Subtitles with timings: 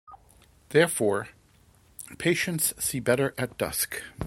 [0.69, 1.27] Therefore,
[2.17, 4.01] patients see better at dusk.